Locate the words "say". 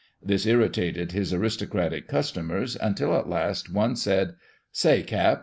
4.83-5.03